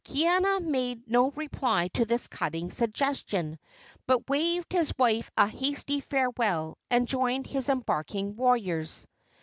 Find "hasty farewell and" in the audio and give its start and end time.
5.47-7.07